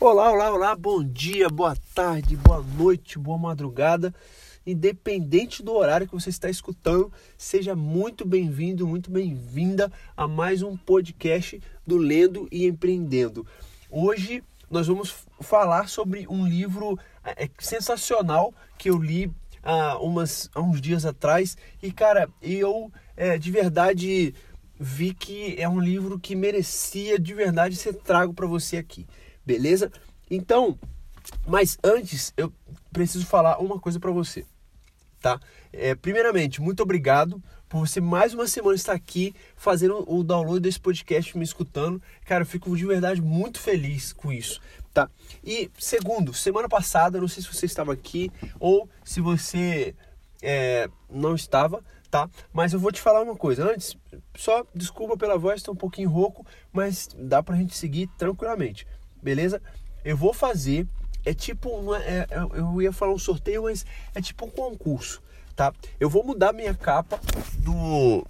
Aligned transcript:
Olá, 0.00 0.30
olá, 0.30 0.52
olá, 0.52 0.76
bom 0.76 1.02
dia, 1.02 1.48
boa 1.48 1.74
tarde, 1.92 2.36
boa 2.36 2.62
noite, 2.62 3.18
boa 3.18 3.36
madrugada. 3.36 4.14
Independente 4.64 5.60
do 5.60 5.74
horário 5.74 6.06
que 6.06 6.14
você 6.14 6.30
está 6.30 6.48
escutando, 6.48 7.12
seja 7.36 7.74
muito 7.74 8.24
bem-vindo, 8.24 8.86
muito 8.86 9.10
bem-vinda 9.10 9.90
a 10.16 10.28
mais 10.28 10.62
um 10.62 10.76
podcast 10.76 11.60
do 11.84 11.96
Lendo 11.96 12.46
e 12.52 12.64
Empreendendo. 12.68 13.44
Hoje 13.90 14.44
nós 14.70 14.86
vamos 14.86 15.26
falar 15.40 15.88
sobre 15.88 16.28
um 16.28 16.46
livro 16.46 16.96
é, 17.24 17.50
sensacional 17.58 18.54
que 18.78 18.90
eu 18.90 18.98
li 18.98 19.28
há, 19.64 19.98
umas, 19.98 20.48
há 20.54 20.60
uns 20.60 20.80
dias 20.80 21.04
atrás 21.04 21.56
e, 21.82 21.90
cara, 21.90 22.28
eu 22.40 22.92
é, 23.16 23.36
de 23.36 23.50
verdade 23.50 24.32
vi 24.78 25.12
que 25.12 25.56
é 25.58 25.68
um 25.68 25.80
livro 25.80 26.20
que 26.20 26.36
merecia 26.36 27.18
de 27.18 27.34
verdade 27.34 27.74
ser 27.74 27.94
trago 27.94 28.32
para 28.32 28.46
você 28.46 28.76
aqui 28.76 29.04
beleza? 29.48 29.90
Então, 30.30 30.78
mas 31.46 31.78
antes 31.82 32.34
eu 32.36 32.52
preciso 32.92 33.24
falar 33.24 33.58
uma 33.58 33.80
coisa 33.80 33.98
para 33.98 34.10
você, 34.10 34.44
tá? 35.22 35.40
É, 35.72 35.94
primeiramente, 35.94 36.60
muito 36.60 36.82
obrigado 36.82 37.42
por 37.66 37.86
você 37.86 37.98
mais 37.98 38.34
uma 38.34 38.46
semana 38.46 38.74
estar 38.74 38.92
aqui 38.92 39.34
fazendo 39.56 40.04
o 40.06 40.22
download 40.22 40.60
desse 40.60 40.78
podcast, 40.78 41.36
me 41.36 41.44
escutando. 41.44 42.00
Cara, 42.26 42.42
eu 42.42 42.46
fico 42.46 42.76
de 42.76 42.84
verdade 42.84 43.22
muito 43.22 43.58
feliz 43.58 44.12
com 44.12 44.30
isso, 44.30 44.60
tá? 44.92 45.08
E 45.42 45.70
segundo, 45.78 46.34
semana 46.34 46.68
passada, 46.68 47.18
não 47.18 47.28
sei 47.28 47.42
se 47.42 47.48
você 47.48 47.64
estava 47.64 47.94
aqui 47.94 48.30
ou 48.60 48.86
se 49.02 49.18
você 49.18 49.94
é, 50.42 50.90
não 51.10 51.34
estava, 51.34 51.82
tá? 52.10 52.28
Mas 52.52 52.74
eu 52.74 52.78
vou 52.78 52.92
te 52.92 53.00
falar 53.00 53.22
uma 53.22 53.36
coisa. 53.36 53.70
Antes, 53.70 53.96
só 54.36 54.66
desculpa 54.74 55.16
pela 55.16 55.38
voz, 55.38 55.56
estou 55.60 55.72
um 55.72 55.78
pouquinho 55.78 56.10
rouco, 56.10 56.44
mas 56.70 57.08
dá 57.16 57.42
pra 57.42 57.56
gente 57.56 57.74
seguir 57.74 58.08
tranquilamente 58.18 58.86
beleza? 59.22 59.60
Eu 60.04 60.16
vou 60.16 60.32
fazer, 60.32 60.86
é 61.24 61.34
tipo, 61.34 61.94
é, 61.94 62.18
é, 62.18 62.28
eu 62.54 62.80
ia 62.80 62.92
falar 62.92 63.12
um 63.12 63.18
sorteio, 63.18 63.64
mas 63.64 63.84
é 64.14 64.20
tipo 64.20 64.46
um 64.46 64.50
concurso, 64.50 65.22
tá? 65.54 65.72
Eu 65.98 66.08
vou 66.08 66.24
mudar 66.24 66.52
minha 66.52 66.74
capa 66.74 67.20
do 67.58 68.24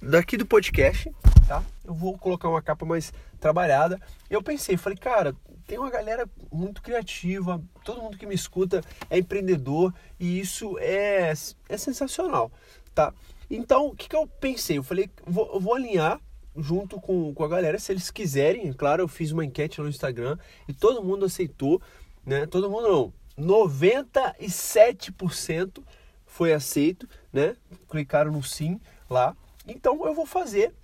daqui 0.00 0.36
do 0.36 0.46
podcast, 0.46 1.10
tá? 1.46 1.62
Eu 1.84 1.94
vou 1.94 2.18
colocar 2.18 2.48
uma 2.48 2.62
capa 2.62 2.84
mais 2.84 3.12
trabalhada. 3.40 4.00
Eu 4.28 4.42
pensei, 4.42 4.76
falei, 4.76 4.98
cara, 4.98 5.34
tem 5.66 5.78
uma 5.78 5.90
galera 5.90 6.28
muito 6.52 6.82
criativa, 6.82 7.62
todo 7.84 8.02
mundo 8.02 8.18
que 8.18 8.26
me 8.26 8.34
escuta 8.34 8.82
é 9.08 9.18
empreendedor 9.18 9.94
e 10.18 10.38
isso 10.38 10.78
é, 10.78 11.32
é 11.68 11.76
sensacional, 11.76 12.50
tá? 12.94 13.12
Então, 13.50 13.86
o 13.86 13.94
que, 13.94 14.08
que 14.08 14.16
eu 14.16 14.26
pensei? 14.26 14.78
Eu 14.78 14.82
falei, 14.82 15.10
vou, 15.26 15.60
vou 15.60 15.74
alinhar 15.74 16.20
junto 16.56 17.00
com, 17.00 17.34
com 17.34 17.44
a 17.44 17.48
galera, 17.48 17.78
se 17.78 17.92
eles 17.92 18.10
quiserem. 18.10 18.72
Claro, 18.72 19.02
eu 19.02 19.08
fiz 19.08 19.32
uma 19.32 19.44
enquete 19.44 19.80
no 19.80 19.88
Instagram 19.88 20.38
e 20.68 20.72
todo 20.72 21.02
mundo 21.02 21.24
aceitou, 21.24 21.82
né? 22.24 22.46
Todo 22.46 22.70
mundo 22.70 22.88
não, 22.88 23.12
97% 23.38 25.82
foi 26.26 26.52
aceito, 26.52 27.08
né? 27.32 27.56
Clicaram 27.88 28.32
no 28.32 28.42
sim 28.42 28.80
lá. 29.08 29.36
Então 29.66 30.06
eu 30.06 30.14
vou 30.14 30.26
fazer 30.26 30.74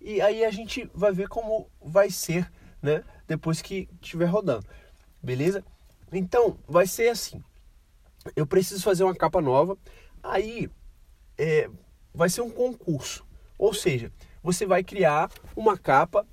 e 0.00 0.20
aí 0.20 0.44
a 0.44 0.50
gente 0.50 0.90
vai 0.94 1.12
ver 1.12 1.28
como 1.28 1.68
vai 1.80 2.10
ser, 2.10 2.50
né? 2.82 3.04
Depois 3.28 3.62
que 3.62 3.88
estiver 4.00 4.26
rodando, 4.26 4.66
beleza? 5.22 5.64
Então 6.12 6.58
vai 6.66 6.86
ser 6.86 7.10
assim. 7.10 7.42
Eu 8.34 8.46
preciso 8.46 8.82
fazer 8.82 9.04
uma 9.04 9.14
capa 9.14 9.40
nova. 9.40 9.78
Aí 10.22 10.68
é, 11.38 11.70
vai 12.12 12.28
ser 12.28 12.42
um 12.42 12.50
concurso, 12.50 13.24
ou 13.56 13.72
seja, 13.72 14.12
você 14.42 14.66
vai 14.66 14.82
criar 14.82 15.30
uma 15.54 15.76
capa, 15.76 16.26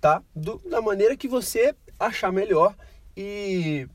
tá? 0.00 0.22
Do, 0.34 0.58
da 0.68 0.80
maneira 0.80 1.16
que 1.16 1.28
você 1.28 1.74
achar 1.98 2.32
melhor 2.32 2.74
e 3.16 3.86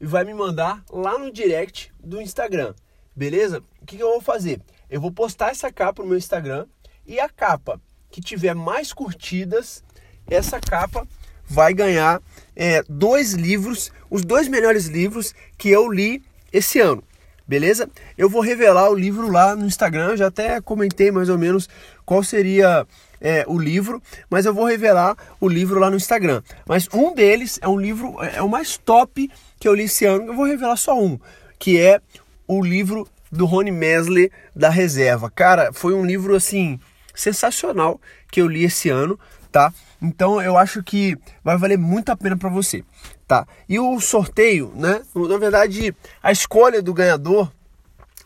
vai 0.00 0.24
me 0.24 0.34
mandar 0.34 0.84
lá 0.90 1.18
no 1.18 1.32
direct 1.32 1.92
do 2.00 2.20
Instagram, 2.20 2.74
beleza? 3.14 3.62
O 3.80 3.86
que, 3.86 3.96
que 3.96 4.02
eu 4.02 4.10
vou 4.10 4.20
fazer? 4.20 4.60
Eu 4.90 5.00
vou 5.00 5.12
postar 5.12 5.50
essa 5.50 5.72
capa 5.72 6.02
no 6.02 6.08
meu 6.08 6.18
Instagram 6.18 6.66
e 7.06 7.20
a 7.20 7.28
capa 7.28 7.80
que 8.10 8.20
tiver 8.20 8.54
mais 8.54 8.92
curtidas, 8.92 9.82
essa 10.26 10.60
capa 10.60 11.06
vai 11.44 11.72
ganhar 11.72 12.20
é, 12.54 12.82
dois 12.88 13.32
livros, 13.32 13.92
os 14.10 14.22
dois 14.22 14.48
melhores 14.48 14.86
livros 14.86 15.34
que 15.56 15.68
eu 15.68 15.90
li 15.90 16.22
esse 16.52 16.80
ano 16.80 17.02
beleza? 17.46 17.88
Eu 18.16 18.28
vou 18.28 18.40
revelar 18.40 18.90
o 18.90 18.94
livro 18.94 19.30
lá 19.30 19.54
no 19.54 19.66
Instagram, 19.66 20.16
já 20.16 20.26
até 20.26 20.60
comentei 20.60 21.10
mais 21.10 21.28
ou 21.28 21.38
menos 21.38 21.68
qual 22.04 22.22
seria 22.22 22.86
é, 23.20 23.44
o 23.46 23.58
livro, 23.58 24.02
mas 24.28 24.46
eu 24.46 24.54
vou 24.54 24.64
revelar 24.64 25.16
o 25.40 25.48
livro 25.48 25.78
lá 25.78 25.90
no 25.90 25.96
Instagram. 25.96 26.42
Mas 26.66 26.88
um 26.92 27.14
deles 27.14 27.58
é 27.62 27.68
um 27.68 27.78
livro, 27.78 28.16
é 28.22 28.42
o 28.42 28.48
mais 28.48 28.76
top 28.76 29.30
que 29.58 29.68
eu 29.68 29.74
li 29.74 29.84
esse 29.84 30.04
ano, 30.04 30.26
eu 30.26 30.34
vou 30.34 30.44
revelar 30.44 30.76
só 30.76 30.98
um, 30.98 31.18
que 31.58 31.80
é 31.80 32.00
o 32.46 32.62
livro 32.62 33.08
do 33.30 33.46
Rony 33.46 33.70
Mesler 33.70 34.30
da 34.54 34.68
Reserva. 34.68 35.30
Cara, 35.30 35.72
foi 35.72 35.94
um 35.94 36.04
livro 36.04 36.34
assim 36.34 36.78
sensacional 37.14 38.00
que 38.30 38.40
eu 38.40 38.46
li 38.46 38.64
esse 38.64 38.88
ano, 38.88 39.18
tá? 39.50 39.72
Então 40.00 40.40
eu 40.40 40.56
acho 40.56 40.82
que 40.82 41.16
vai 41.42 41.56
valer 41.56 41.78
muito 41.78 42.10
a 42.10 42.16
pena 42.16 42.36
para 42.36 42.50
você 42.50 42.84
tá? 43.26 43.46
E 43.68 43.78
o 43.78 44.00
sorteio, 44.00 44.72
né? 44.74 45.02
Na 45.14 45.38
verdade, 45.38 45.94
a 46.22 46.30
escolha 46.30 46.80
do 46.80 46.94
ganhador 46.94 47.50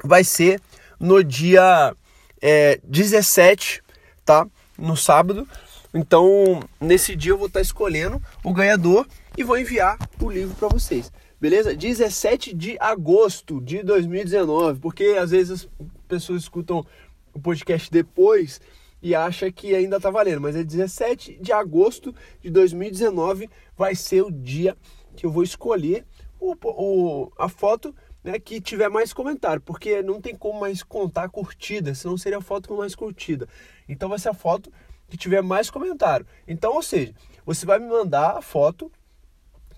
vai 0.04 0.22
ser 0.22 0.60
no 0.98 1.24
dia 1.24 1.94
é, 2.40 2.78
17, 2.84 3.82
tá? 4.24 4.46
No 4.78 4.96
sábado. 4.96 5.48
Então, 5.92 6.60
nesse 6.80 7.16
dia 7.16 7.32
eu 7.32 7.38
vou 7.38 7.48
estar 7.48 7.60
escolhendo 7.60 8.22
o 8.44 8.52
ganhador 8.52 9.06
e 9.36 9.42
vou 9.42 9.58
enviar 9.58 9.98
o 10.20 10.30
livro 10.30 10.54
para 10.54 10.68
vocês. 10.68 11.10
Beleza? 11.40 11.74
17 11.74 12.54
de 12.54 12.76
agosto 12.78 13.60
de 13.62 13.82
2019, 13.82 14.78
porque 14.78 15.16
às 15.18 15.30
vezes 15.30 15.62
as 15.62 15.68
pessoas 16.06 16.42
escutam 16.42 16.86
o 17.32 17.40
podcast 17.40 17.90
depois 17.90 18.60
e 19.02 19.14
acha 19.14 19.50
que 19.50 19.74
ainda 19.74 20.00
tá 20.00 20.10
valendo, 20.10 20.40
mas 20.40 20.56
é 20.56 20.62
17 20.62 21.38
de 21.40 21.52
agosto 21.52 22.14
de 22.40 22.50
2019 22.50 23.48
vai 23.76 23.94
ser 23.94 24.22
o 24.22 24.30
dia 24.30 24.76
que 25.16 25.24
eu 25.24 25.30
vou 25.30 25.42
escolher 25.42 26.04
o, 26.38 26.54
o, 26.64 27.32
a 27.38 27.48
foto 27.48 27.94
né, 28.22 28.38
que 28.38 28.60
tiver 28.60 28.88
mais 28.88 29.12
comentário, 29.12 29.62
porque 29.62 30.02
não 30.02 30.20
tem 30.20 30.34
como 30.34 30.60
mais 30.60 30.82
contar 30.82 31.28
curtida, 31.28 31.94
senão 31.94 32.16
seria 32.16 32.38
a 32.38 32.42
foto 32.42 32.68
com 32.68 32.76
mais 32.76 32.94
curtida. 32.94 33.48
Então 33.88 34.08
vai 34.08 34.18
ser 34.18 34.28
a 34.28 34.34
foto 34.34 34.70
que 35.08 35.16
tiver 35.16 35.42
mais 35.42 35.70
comentário. 35.70 36.26
Então, 36.46 36.74
ou 36.74 36.82
seja, 36.82 37.14
você 37.44 37.66
vai 37.66 37.78
me 37.78 37.86
mandar 37.86 38.36
a 38.36 38.42
foto, 38.42 38.90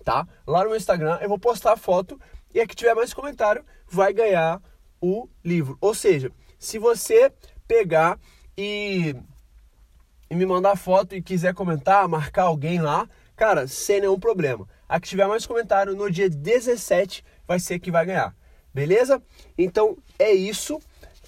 tá? 0.03 0.27
Lá 0.45 0.63
no 0.63 0.69
meu 0.69 0.77
Instagram, 0.77 1.17
eu 1.21 1.29
vou 1.29 1.39
postar 1.39 1.73
a 1.73 1.77
foto 1.77 2.19
e 2.53 2.59
a 2.59 2.67
que 2.67 2.75
tiver 2.75 2.93
mais 2.93 3.13
comentário 3.13 3.65
vai 3.87 4.13
ganhar 4.13 4.61
o 5.01 5.27
livro. 5.43 5.77
Ou 5.81 5.93
seja, 5.93 6.31
se 6.59 6.77
você 6.77 7.31
pegar 7.67 8.19
e, 8.57 9.15
e 10.29 10.35
me 10.35 10.45
mandar 10.45 10.75
foto 10.75 11.15
e 11.15 11.21
quiser 11.21 11.53
comentar, 11.53 12.07
marcar 12.07 12.43
alguém 12.43 12.81
lá, 12.81 13.07
cara, 13.35 13.67
sem 13.67 14.01
nenhum 14.01 14.19
problema. 14.19 14.67
A 14.87 14.99
que 14.99 15.07
tiver 15.07 15.27
mais 15.27 15.45
comentário 15.45 15.95
no 15.95 16.09
dia 16.09 16.29
17 16.29 17.23
vai 17.47 17.59
ser 17.59 17.79
que 17.79 17.91
vai 17.91 18.05
ganhar. 18.05 18.35
Beleza? 18.73 19.21
Então 19.57 19.97
é 20.17 20.31
isso, 20.31 20.79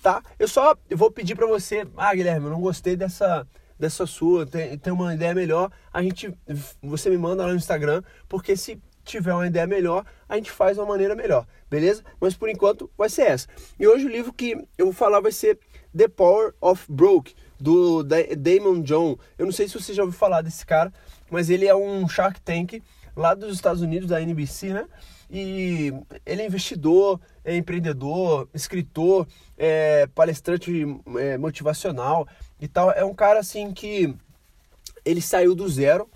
tá? 0.02 0.22
Eu 0.40 0.48
só 0.48 0.76
vou 0.92 1.12
pedir 1.12 1.36
para 1.36 1.48
você, 1.48 1.86
ah, 1.96 2.14
Guilherme, 2.14 2.46
eu 2.48 2.52
não 2.52 2.62
gostei 2.62 2.96
dessa 2.96 3.48
dessa 3.78 4.06
sua, 4.06 4.46
tem, 4.46 4.78
tem 4.78 4.94
uma 4.94 5.14
ideia 5.14 5.36
melhor, 5.36 5.70
a 5.92 6.02
gente 6.02 6.34
você 6.82 7.10
me 7.10 7.18
manda 7.18 7.44
lá 7.44 7.50
no 7.50 7.58
Instagram, 7.58 8.02
porque 8.28 8.56
se 8.56 8.82
tiver 9.04 9.34
uma 9.34 9.46
ideia 9.46 9.68
melhor, 9.68 10.06
a 10.28 10.36
gente 10.36 10.50
faz 10.50 10.76
de 10.76 10.82
uma 10.82 10.88
maneira 10.88 11.16
melhor, 11.16 11.46
beleza? 11.70 12.04
Mas 12.20 12.36
por 12.36 12.50
enquanto 12.50 12.90
vai 12.98 13.10
ser 13.10 13.24
essa. 13.24 13.48
E 13.80 13.88
hoje 13.88 14.06
o 14.06 14.10
livro 14.10 14.34
que 14.34 14.58
eu 14.78 14.86
vou 14.86 14.94
falar 14.94 15.20
vai 15.20 15.32
ser 15.32 15.60
The 15.96 16.08
Power 16.08 16.54
of 16.60 16.86
Broke, 16.90 17.34
do 17.60 18.04
Damon 18.04 18.82
John. 18.82 19.18
Eu 19.38 19.46
não 19.46 19.52
sei 19.52 19.68
se 19.68 19.80
você 19.80 19.94
já 19.94 20.04
ouviu 20.04 20.18
falar 20.18 20.42
desse 20.42 20.66
cara, 20.66 20.92
mas 21.30 21.50
ele 21.50 21.66
é 21.66 21.76
um 21.76 22.08
Shark 22.08 22.42
Tank 22.42 22.82
lá 23.16 23.34
dos 23.34 23.56
Estados 23.56 23.82
Unidos, 23.82 24.10
da 24.10 24.22
NBC, 24.22 24.74
né? 24.74 24.86
E 25.30 25.94
ele 26.26 26.42
é 26.44 26.46
investidor, 26.46 27.20
é 27.44 27.56
empreendedor, 27.56 28.48
escritor, 28.54 29.28
é 29.58 30.08
palestrante 30.14 30.86
é, 31.18 31.38
motivacional 31.38 32.28
e 32.60 32.68
tal. 32.68 32.92
É 32.92 33.04
um 33.04 33.14
cara 33.14 33.40
assim 33.40 33.72
que 33.74 34.14
ele 35.04 35.22
saiu 35.22 35.56
do 35.56 35.68
zero, 35.68 36.10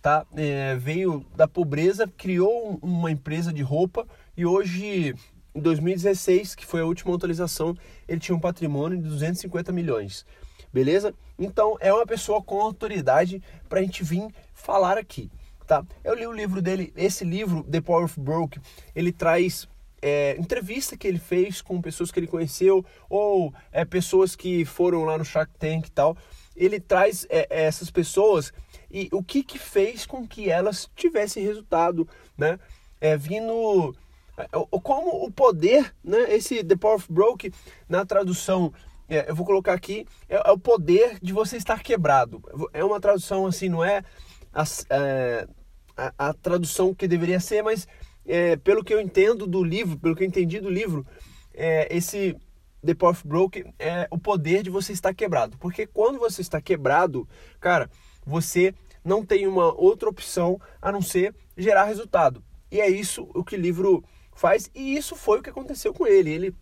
tá? 0.00 0.26
É, 0.34 0.74
veio 0.76 1.24
da 1.36 1.46
pobreza, 1.46 2.08
criou 2.16 2.78
uma 2.82 3.10
empresa 3.10 3.52
de 3.52 3.62
roupa 3.62 4.06
e 4.36 4.44
hoje, 4.46 5.14
em 5.54 5.60
2016, 5.60 6.54
que 6.54 6.66
foi 6.66 6.80
a 6.80 6.86
última 6.86 7.14
atualização, 7.14 7.76
ele 8.08 8.20
tinha 8.20 8.36
um 8.36 8.40
patrimônio 8.40 8.98
de 8.98 9.08
250 9.08 9.72
milhões. 9.72 10.24
Beleza? 10.72 11.14
Então 11.38 11.76
é 11.80 11.92
uma 11.92 12.06
pessoa 12.06 12.42
com 12.42 12.60
autoridade 12.60 13.42
para 13.68 13.80
a 13.80 13.82
gente 13.82 14.02
vir 14.02 14.28
falar 14.54 14.96
aqui 14.96 15.30
tá? 15.72 15.84
Eu 16.04 16.14
li 16.14 16.26
o 16.26 16.32
livro 16.32 16.60
dele, 16.60 16.92
esse 16.94 17.24
livro, 17.24 17.62
The 17.64 17.80
Power 17.80 18.04
of 18.04 18.20
Broke, 18.20 18.60
ele 18.94 19.10
traz 19.10 19.66
é, 20.02 20.36
entrevista 20.38 20.96
que 20.96 21.06
ele 21.06 21.18
fez 21.18 21.62
com 21.62 21.80
pessoas 21.80 22.10
que 22.10 22.20
ele 22.20 22.26
conheceu 22.26 22.84
ou 23.08 23.54
é, 23.70 23.82
pessoas 23.84 24.36
que 24.36 24.66
foram 24.66 25.04
lá 25.04 25.16
no 25.16 25.24
Shark 25.24 25.52
Tank 25.58 25.86
e 25.86 25.90
tal. 25.90 26.16
Ele 26.54 26.78
traz 26.78 27.26
é, 27.30 27.46
essas 27.48 27.90
pessoas 27.90 28.52
e 28.90 29.08
o 29.12 29.22
que, 29.22 29.42
que 29.42 29.58
fez 29.58 30.04
com 30.04 30.26
que 30.26 30.50
elas 30.50 30.90
tivessem 30.94 31.42
resultado, 31.42 32.06
né? 32.36 32.58
É, 33.00 33.16
vindo 33.16 33.94
é, 33.94 33.96
como 34.82 35.24
o 35.24 35.30
poder, 35.30 35.94
né? 36.02 36.34
Esse 36.34 36.62
The 36.64 36.76
Power 36.76 36.96
of 36.96 37.12
Broke 37.12 37.52
na 37.88 38.04
tradução 38.04 38.72
é, 39.08 39.28
eu 39.28 39.34
vou 39.34 39.44
colocar 39.44 39.74
aqui 39.74 40.06
é, 40.26 40.36
é, 40.36 40.50
o 40.50 40.58
poder 40.58 41.18
de 41.20 41.34
você 41.34 41.58
estar 41.58 41.82
quebrado. 41.82 42.42
É 42.72 42.82
uma 42.82 42.98
tradução 42.98 43.46
assim, 43.46 43.68
não 43.68 43.84
é 43.84 44.02
a, 44.54 44.64
é, 44.88 45.46
a, 45.94 46.28
a 46.28 46.32
tradução 46.32 46.94
que 46.94 47.06
deveria 47.06 47.38
ser, 47.38 47.62
mas 47.62 47.86
é, 48.24 48.56
pelo 48.56 48.82
que 48.82 48.94
eu 48.94 49.00
entendo 49.00 49.46
do 49.46 49.62
livro, 49.62 49.98
pelo 49.98 50.16
que 50.16 50.22
eu 50.22 50.26
entendi 50.26 50.60
do 50.60 50.70
livro, 50.70 51.06
é, 51.52 51.94
esse 51.94 52.34
The 52.84 52.94
Power 52.94 53.12
of 53.12 53.26
Broke 53.26 53.64
é 53.78 54.08
o 54.10 54.18
poder 54.18 54.62
de 54.62 54.70
você 54.70 54.94
estar 54.94 55.12
quebrado. 55.12 55.58
Porque 55.58 55.86
quando 55.86 56.18
você 56.18 56.40
está 56.40 56.58
quebrado, 56.60 57.28
cara, 57.60 57.90
você 58.24 58.74
não 59.04 59.24
tem 59.24 59.46
uma 59.46 59.78
outra 59.78 60.08
opção 60.08 60.58
a 60.80 60.90
não 60.90 61.02
ser 61.02 61.34
gerar 61.54 61.84
resultado. 61.84 62.42
E 62.70 62.80
é 62.80 62.88
isso 62.88 63.28
o 63.34 63.44
que 63.44 63.56
o 63.56 63.60
livro 63.60 64.02
faz, 64.34 64.70
e 64.74 64.96
isso 64.96 65.14
foi 65.16 65.38
o 65.38 65.42
que 65.42 65.50
aconteceu 65.50 65.92
com 65.92 66.06
ele. 66.06 66.30
Ele 66.30 66.54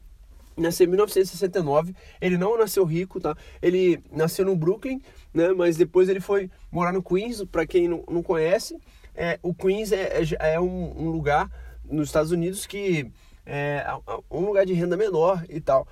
nasceu 0.57 0.87
em 0.87 0.91
1969, 0.91 1.95
ele 2.21 2.37
não 2.37 2.57
nasceu 2.57 2.85
rico, 2.85 3.21
tá? 3.21 3.37
Ele 3.61 4.03
nasceu 4.11 4.45
no 4.45 4.57
Brooklyn, 4.57 5.01
né? 5.33 5.53
Mas 5.53 5.77
depois 5.77 6.09
ele 6.09 6.21
foi 6.21 6.51
morar 6.71 6.93
no 6.93 7.03
Queens, 7.03 7.43
para 7.45 7.67
quem 7.67 7.89
não, 7.89 8.05
não 8.09 8.23
conhece. 8.23 8.79
É, 9.15 9.39
o 9.43 9.55
Queens 9.55 9.93
é, 9.93 10.23
é, 10.23 10.55
é 10.55 10.61
um, 10.61 11.07
um, 11.07 11.11
lugar 11.11 11.51
nos 11.85 12.09
Estados 12.09 12.31
Unidos 12.31 12.67
que 12.67 13.11
é 13.45 13.85
um 14.31 14.41
lugar 14.41 14.65
de 14.65 14.73
renda 14.73 14.97
menor 14.97 15.45
e 15.49 15.61
tal. 15.61 15.87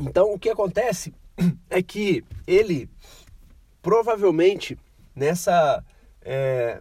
Então 0.00 0.32
o 0.32 0.38
que 0.38 0.50
acontece 0.50 1.14
é 1.70 1.82
que 1.82 2.24
ele 2.46 2.88
provavelmente 3.80 4.78
nessa 5.14 5.84
é, 6.22 6.80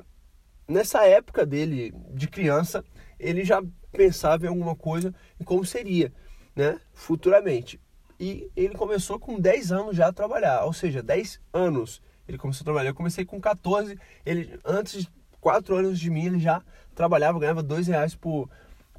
nessa 0.68 1.06
época 1.06 1.46
dele 1.46 1.94
de 2.12 2.28
criança 2.28 2.84
ele 3.24 3.44
já 3.44 3.64
pensava 3.92 4.46
em 4.46 4.50
alguma 4.50 4.76
coisa 4.76 5.14
em 5.40 5.44
como 5.44 5.66
seria, 5.66 6.12
né, 6.56 6.80
futuramente. 6.94 7.80
E 8.20 8.50
ele 8.56 8.76
começou 8.76 9.20
com 9.20 9.40
10 9.40 9.72
anos 9.72 9.96
já 9.96 10.08
a 10.08 10.14
trabalhar, 10.14 10.66
ou 10.66 10.74
seja, 10.74 11.02
10 11.02 11.40
anos 11.52 12.02
ele 12.28 12.38
começou 12.38 12.64
a 12.64 12.66
trabalhar. 12.66 12.90
Eu 12.90 12.96
comecei 12.96 13.26
com 13.26 13.40
14, 13.40 13.98
ele 14.26 14.60
antes 14.64 15.04
de 15.04 15.10
4 15.42 15.76
anos 15.76 16.00
de 16.00 16.10
mim 16.10 16.26
ele 16.26 16.40
já 16.40 16.62
trabalhava, 16.96 17.40
ganhava 17.40 17.64
2 17.64 17.88
reais 17.88 18.16
por, 18.16 18.50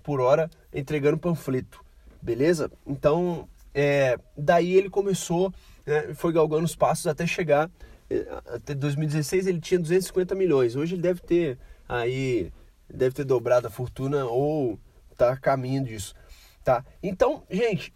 por 0.03 0.21
hora 0.21 0.50
entregando 0.73 1.19
panfleto, 1.19 1.85
beleza? 2.20 2.70
Então, 2.87 3.49
é, 3.75 4.19
daí 4.37 4.77
ele 4.77 4.91
começou, 4.91 5.53
né, 5.87 6.15
foi 6.15 6.32
galgando 6.32 6.65
os 6.65 6.77
passos 6.77 7.06
até 7.06 7.27
chegar, 7.27 7.70
é, 8.11 8.27
até 8.55 8.75
2016 8.75 9.47
ele 9.47 9.61
tinha 9.61 9.81
250 9.81 10.35
milhões, 10.35 10.77
hoje 10.77 10.94
ele 10.94 11.03
deve 11.03 11.20
ter 11.20 11.59
aí 11.88 12.53
deve 12.88 13.14
ter 13.14 13.25
dobrado 13.25 13.66
a 13.66 13.70
fortuna 13.70 14.25
ou 14.25 14.78
tá 15.16 15.32
a 15.32 15.36
caminho 15.36 15.84
disso, 15.84 16.14
tá? 16.62 16.84
Então, 17.02 17.44
gente, 17.50 17.94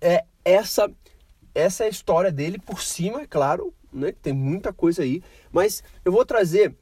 é 0.00 0.24
essa 0.44 0.90
essa 1.54 1.84
é 1.84 1.86
a 1.86 1.90
história 1.90 2.30
dele 2.30 2.58
por 2.58 2.82
cima, 2.82 3.22
é 3.22 3.26
claro, 3.26 3.72
né? 3.92 4.12
Tem 4.12 4.32
muita 4.32 4.72
coisa 4.72 5.02
aí, 5.02 5.22
mas 5.50 5.82
eu 6.04 6.12
vou 6.12 6.24
trazer 6.24 6.76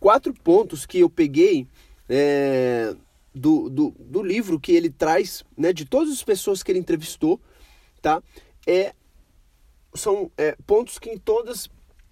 quatro 0.00 0.32
pontos 0.32 0.86
que 0.86 1.00
eu 1.00 1.10
peguei 1.10 1.68
é, 2.08 2.96
do, 3.34 3.68
do, 3.68 3.90
do, 3.98 4.22
livro 4.22 4.58
que 4.58 4.72
ele 4.72 4.88
traz, 4.88 5.44
né? 5.56 5.72
De 5.72 5.84
todas 5.84 6.12
as 6.12 6.22
pessoas 6.22 6.62
que 6.62 6.72
ele 6.72 6.78
entrevistou, 6.78 7.38
tá? 8.00 8.22
É 8.66 8.94
são 9.94 10.30
é, 10.36 10.56
pontos 10.66 10.98
que 10.98 11.10
em 11.10 11.18
todas 11.18 11.68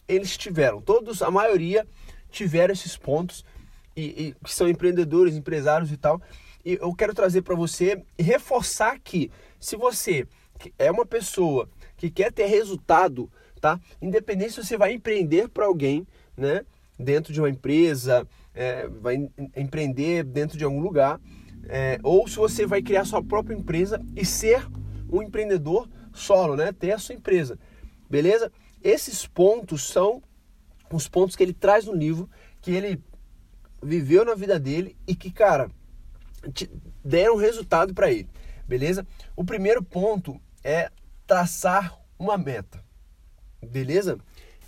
eles 0.06 0.36
tiveram, 0.36 0.80
todos, 0.80 1.20
a 1.22 1.30
maioria 1.30 1.86
tiveram 2.30 2.72
esses 2.72 2.96
pontos 2.96 3.44
e, 3.96 4.02
e 4.02 4.34
que 4.44 4.54
são 4.54 4.68
empreendedores, 4.68 5.36
empresários 5.36 5.92
e 5.92 5.96
tal. 5.96 6.20
E 6.64 6.78
eu 6.80 6.94
quero 6.94 7.14
trazer 7.14 7.42
para 7.42 7.54
você 7.54 8.02
e 8.18 8.22
reforçar 8.22 8.98
que 9.00 9.30
se 9.58 9.76
você 9.76 10.26
é 10.78 10.90
uma 10.90 11.04
pessoa 11.04 11.68
que 11.96 12.10
quer 12.10 12.32
ter 12.32 12.46
resultado, 12.46 13.30
tá? 13.60 13.80
Independente 14.00 14.52
se 14.52 14.64
você 14.64 14.76
vai 14.76 14.92
empreender 14.92 15.48
para 15.48 15.66
alguém, 15.66 16.06
né? 16.36 16.64
Dentro 16.98 17.32
de 17.32 17.40
uma 17.40 17.50
empresa, 17.50 18.26
é, 18.54 18.86
vai 18.86 19.28
empreender 19.56 20.24
dentro 20.24 20.56
de 20.56 20.64
algum 20.64 20.80
lugar, 20.80 21.20
é, 21.68 21.98
ou 22.02 22.28
se 22.28 22.36
você 22.36 22.66
vai 22.66 22.82
criar 22.82 23.04
sua 23.04 23.22
própria 23.22 23.54
empresa 23.54 24.00
e 24.14 24.24
ser 24.24 24.66
um 25.10 25.22
empreendedor 25.22 25.88
solo, 26.12 26.56
né? 26.56 26.72
Ter 26.72 26.92
a 26.92 26.98
sua 26.98 27.14
empresa, 27.14 27.58
beleza? 28.08 28.52
Esses 28.82 29.26
pontos 29.26 29.88
são 29.88 30.22
os 30.92 31.08
pontos 31.08 31.34
que 31.34 31.42
ele 31.42 31.54
traz 31.54 31.86
no 31.86 31.94
livro, 31.94 32.28
que 32.60 32.72
ele 32.72 33.00
viveu 33.82 34.24
na 34.24 34.34
vida 34.34 34.58
dele 34.58 34.96
e 35.06 35.14
que, 35.14 35.30
cara, 35.30 35.70
deram 37.04 37.36
resultado 37.36 37.92
para 37.92 38.10
ele, 38.10 38.28
beleza? 38.66 39.06
O 39.36 39.44
primeiro 39.44 39.82
ponto 39.82 40.40
é 40.62 40.90
traçar 41.26 41.98
uma 42.18 42.38
meta, 42.38 42.82
beleza? 43.62 44.18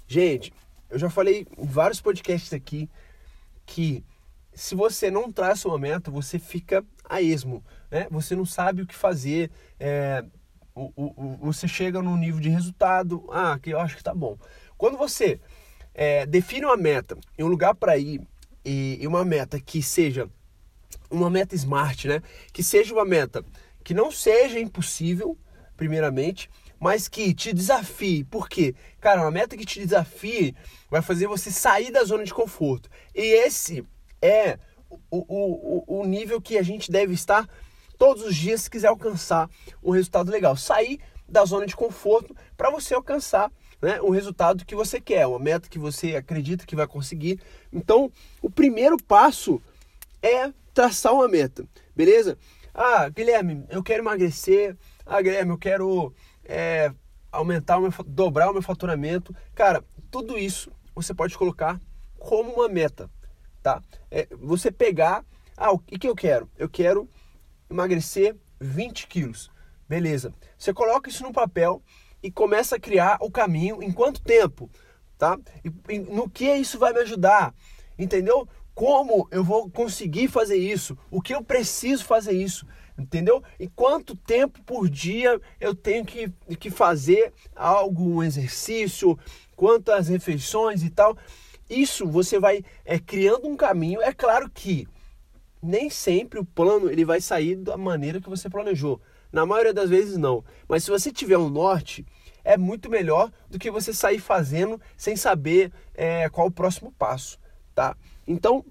Gente, 0.07 0.53
eu 0.91 0.99
já 0.99 1.09
falei 1.09 1.47
em 1.57 1.67
vários 1.67 2.01
podcasts 2.01 2.53
aqui 2.53 2.89
que 3.67 4.05
se 4.53 4.75
você 4.75 5.11
não 5.11 5.33
traça 5.33 5.69
uma 5.69 5.79
meta, 5.79 6.11
você 6.11 6.39
fica 6.39 6.85
a 7.09 7.21
esmo, 7.21 7.65
né? 7.91 8.07
Você 8.11 8.37
não 8.37 8.47
sabe 8.47 8.83
o 8.83 8.87
que 8.87 8.95
fazer, 8.95 9.51
é, 9.79 10.25
o, 10.75 10.93
o, 10.97 11.37
você 11.41 11.67
chega 11.67 12.03
num 12.03 12.17
nível 12.17 12.41
de 12.41 12.49
resultado, 12.49 13.27
ah, 13.33 13.59
que 13.61 13.71
eu 13.71 13.81
acho 13.81 13.97
que 13.97 14.03
tá 14.03 14.15
bom. 14.15 14.39
Quando 14.77 14.97
você 14.97 15.41
é, 15.93 16.27
define 16.27 16.67
uma 16.67 16.77
meta 16.77 17.17
e 17.39 17.45
um 17.45 17.49
lugar 17.49 17.75
para 17.75 17.97
ir 17.97 18.21
e, 18.65 18.99
e 19.01 19.07
uma 19.07 19.25
meta 19.25 19.61
que 19.61 19.83
seja 19.83 20.29
uma 21.11 21.31
meta 21.31 21.55
smart, 21.55 22.09
né? 22.09 22.23
Que 22.53 22.63
seja 22.63 22.95
uma 22.95 23.05
meta 23.05 23.45
que 23.83 23.95
não 23.95 24.11
seja 24.11 24.59
impossível, 24.59 25.37
primeiramente, 25.77 26.51
mas 26.81 27.09
que 27.09 27.35
te 27.35 27.53
desafie. 27.53 28.25
Por 28.25 28.49
quê? 28.49 28.75
Cara, 29.01 29.23
uma 29.23 29.31
meta 29.31 29.57
que 29.57 29.65
te 29.65 29.81
desafie 29.81 30.55
vai 30.91 31.03
fazer 31.03 31.27
você 31.27 31.51
sair 31.51 31.91
da 31.91 32.05
zona 32.05 32.25
de 32.25 32.35
conforto. 32.35 32.89
E 33.15 33.23
esse 33.23 33.85
é 34.21 34.59
o, 35.11 35.85
o, 35.89 36.01
o 36.01 36.07
nível 36.07 36.41
que 36.41 36.57
a 36.59 36.63
gente 36.63 36.91
deve 36.91 37.13
estar 37.15 37.49
todos 37.99 38.25
os 38.25 38.35
dias 38.35 38.63
se 38.63 38.71
quiser 38.71 38.89
alcançar 38.89 39.49
um 39.83 39.91
resultado 39.91 40.31
legal. 40.31 40.57
Sair 40.57 41.01
da 41.29 41.45
zona 41.45 41.67
de 41.67 41.77
conforto 41.77 42.35
para 42.57 42.71
você 42.71 42.95
alcançar 42.95 43.51
né, 43.85 44.01
um 44.01 44.09
resultado 44.09 44.65
que 44.65 44.75
você 44.75 44.99
quer, 44.99 45.27
uma 45.27 45.39
meta 45.39 45.69
que 45.69 45.79
você 45.79 46.17
acredita 46.17 46.65
que 46.65 46.75
vai 46.75 46.87
conseguir. 46.87 47.39
Então, 47.71 48.11
o 48.41 48.49
primeiro 48.49 48.97
passo 48.97 49.61
é 50.23 50.51
traçar 50.73 51.13
uma 51.13 51.29
meta, 51.29 51.67
beleza? 51.94 52.39
Ah, 52.73 53.08
Guilherme, 53.11 53.65
eu 53.69 53.82
quero 53.82 54.03
emagrecer. 54.03 54.75
Ah, 55.05 55.20
Guilherme, 55.20 55.51
eu 55.51 55.58
quero 55.58 56.15
é, 56.44 56.93
aumentar, 57.31 57.79
meu, 57.79 57.93
dobrar 58.06 58.49
o 58.49 58.55
meu 58.55 58.63
faturamento. 58.63 59.37
Cara, 59.55 59.85
tudo 60.11 60.39
isso 60.39 60.73
você 60.94 61.13
pode 61.13 61.37
colocar 61.37 61.79
como 62.19 62.55
uma 62.55 62.70
meta, 62.70 63.11
tá? 63.63 63.82
É, 64.11 64.27
você 64.41 64.73
pegar, 64.73 65.23
ah, 65.58 65.73
o 65.73 65.79
que, 65.79 65.99
que 65.99 66.08
eu 66.08 66.17
quero? 66.17 66.51
Eu 66.56 66.70
quero 66.70 67.06
emagrecer 67.70 68.35
20 68.58 69.06
quilos. 69.08 69.51
Beleza. 69.87 70.32
Você 70.56 70.73
coloca 70.73 71.11
isso 71.11 71.23
no 71.23 71.35
papel 71.35 71.82
e 72.25 72.31
começa 72.31 72.77
a 72.77 72.81
criar 72.81 73.19
o 73.21 73.31
caminho 73.31 73.83
em 73.83 73.93
quanto 73.93 74.23
tempo, 74.23 74.71
tá? 75.19 75.39
E, 75.91 75.99
no 75.99 76.27
que 76.27 76.51
isso 76.51 76.79
vai 76.79 76.91
me 76.91 77.01
ajudar, 77.01 77.55
entendeu? 77.99 78.49
Como 78.75 79.29
eu 79.31 79.45
vou 79.45 79.71
conseguir 79.71 80.29
fazer 80.29 80.57
isso? 80.57 80.97
O 81.11 81.21
que 81.21 81.35
eu 81.35 81.45
preciso 81.45 82.03
fazer 82.03 82.33
isso? 82.33 82.67
Entendeu? 82.99 83.43
E 83.61 83.69
quanto 83.69 84.17
tempo 84.17 84.63
por 84.63 84.89
dia 84.89 85.39
eu 85.61 85.75
tenho 85.75 86.03
que, 86.03 86.33
que 86.59 86.71
fazer 86.71 87.31
algo, 87.55 88.03
um 88.03 88.23
exercício, 88.23 89.19
quantas 89.55 90.09
refeições 90.09 90.83
e 90.83 90.89
tal. 90.89 91.19
Isso 91.69 92.07
você 92.07 92.39
vai 92.39 92.65
é, 92.87 92.99
criando 92.99 93.47
um 93.47 93.57
caminho. 93.57 94.01
É 94.01 94.15
claro 94.15 94.49
que 94.49 94.89
nem 95.63 95.91
sempre 95.91 96.39
o 96.39 96.45
plano 96.45 96.91
ele 96.91 97.05
vai 97.05 97.21
sair 97.21 97.55
da 97.55 97.77
maneira 97.77 98.19
que 98.19 98.31
você 98.31 98.49
planejou. 98.49 98.99
Na 99.34 99.44
maioria 99.44 99.74
das 99.74 99.91
vezes 99.91 100.17
não. 100.17 100.44
Mas 100.69 100.84
se 100.84 100.93
você 100.93 101.10
tiver 101.10 101.36
um 101.36 101.48
norte, 101.48 102.06
é 102.44 102.56
muito 102.56 102.88
melhor 102.88 103.32
do 103.50 103.58
que 103.58 103.69
você 103.69 103.93
sair 103.93 104.20
fazendo 104.20 104.81
sem 104.96 105.17
saber 105.17 105.72
é, 105.93 106.29
qual 106.29 106.46
o 106.46 106.53
próximo 106.53 106.93
passo, 106.93 107.36
tá? 107.74 107.96
Então, 108.29 108.64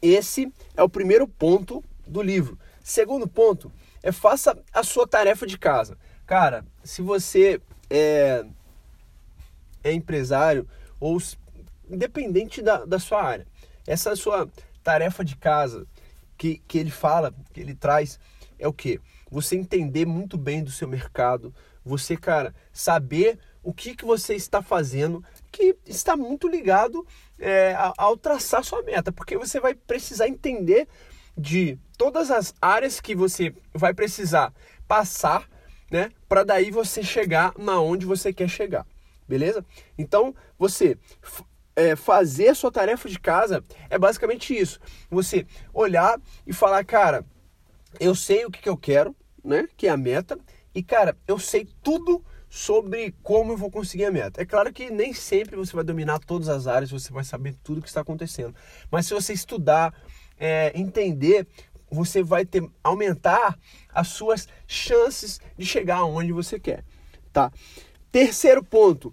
esse 0.00 0.52
é 0.76 0.84
o 0.84 0.88
primeiro 0.88 1.26
ponto 1.26 1.82
do 2.06 2.22
livro. 2.22 2.56
Segundo 2.80 3.26
ponto 3.26 3.72
é 4.00 4.12
faça 4.12 4.56
a 4.72 4.84
sua 4.84 5.04
tarefa 5.04 5.44
de 5.44 5.58
casa. 5.58 5.98
Cara, 6.24 6.64
se 6.84 7.02
você 7.02 7.60
é, 7.90 8.46
é 9.82 9.92
empresário 9.92 10.64
ou 11.00 11.18
independente 11.90 12.62
da, 12.62 12.84
da 12.84 13.00
sua 13.00 13.20
área, 13.20 13.48
essa 13.84 14.14
sua 14.14 14.48
tarefa 14.84 15.24
de 15.24 15.34
casa 15.34 15.88
que, 16.36 16.62
que 16.68 16.78
ele 16.78 16.92
fala, 16.92 17.34
que 17.52 17.60
ele 17.60 17.74
traz, 17.74 18.20
é 18.60 18.68
o 18.68 18.72
que? 18.72 19.00
Você 19.30 19.56
entender 19.56 20.06
muito 20.06 20.36
bem 20.36 20.62
do 20.62 20.70
seu 20.70 20.88
mercado, 20.88 21.54
você, 21.84 22.16
cara, 22.16 22.54
saber 22.72 23.38
o 23.62 23.72
que, 23.72 23.94
que 23.94 24.04
você 24.04 24.34
está 24.34 24.62
fazendo 24.62 25.22
que 25.50 25.76
está 25.86 26.16
muito 26.16 26.48
ligado 26.48 27.06
é, 27.38 27.74
ao 27.96 28.16
traçar 28.16 28.64
sua 28.64 28.82
meta, 28.82 29.12
porque 29.12 29.36
você 29.36 29.60
vai 29.60 29.74
precisar 29.74 30.28
entender 30.28 30.88
de 31.36 31.78
todas 31.96 32.30
as 32.30 32.54
áreas 32.60 33.00
que 33.00 33.14
você 33.14 33.54
vai 33.72 33.94
precisar 33.94 34.52
passar, 34.86 35.48
né, 35.90 36.10
para 36.28 36.44
daí 36.44 36.70
você 36.70 37.02
chegar 37.02 37.52
na 37.58 37.80
onde 37.80 38.04
você 38.04 38.32
quer 38.32 38.48
chegar, 38.48 38.86
beleza? 39.26 39.64
Então 39.96 40.34
você 40.58 40.98
é, 41.76 41.94
fazer 41.94 42.54
sua 42.56 42.72
tarefa 42.72 43.08
de 43.08 43.20
casa 43.20 43.64
é 43.88 43.96
basicamente 43.96 44.56
isso. 44.56 44.80
Você 45.10 45.46
olhar 45.72 46.20
e 46.46 46.52
falar, 46.52 46.84
cara, 46.84 47.24
eu 48.00 48.14
sei 48.14 48.44
o 48.44 48.50
que, 48.50 48.60
que 48.60 48.68
eu 48.68 48.76
quero, 48.76 49.14
né? 49.44 49.68
Que 49.76 49.86
é 49.86 49.90
a 49.90 49.96
meta. 49.96 50.38
E, 50.74 50.82
cara, 50.82 51.16
eu 51.26 51.38
sei 51.38 51.68
tudo 51.82 52.24
sobre 52.48 53.14
como 53.22 53.52
eu 53.52 53.56
vou 53.56 53.70
conseguir 53.70 54.06
a 54.06 54.10
meta. 54.10 54.40
É 54.40 54.44
claro 54.44 54.72
que 54.72 54.90
nem 54.90 55.12
sempre 55.12 55.56
você 55.56 55.74
vai 55.74 55.84
dominar 55.84 56.18
todas 56.18 56.48
as 56.48 56.66
áreas, 56.66 56.90
você 56.90 57.12
vai 57.12 57.24
saber 57.24 57.54
tudo 57.62 57.78
o 57.78 57.82
que 57.82 57.88
está 57.88 58.00
acontecendo. 58.00 58.54
Mas 58.90 59.06
se 59.06 59.14
você 59.14 59.32
estudar, 59.32 59.94
é, 60.38 60.72
entender, 60.74 61.46
você 61.90 62.22
vai 62.22 62.44
ter 62.46 62.66
aumentar 62.82 63.58
as 63.92 64.08
suas 64.08 64.48
chances 64.66 65.40
de 65.56 65.66
chegar 65.66 65.98
aonde 65.98 66.32
você 66.32 66.58
quer, 66.58 66.84
tá? 67.32 67.52
Terceiro 68.10 68.64
ponto, 68.64 69.12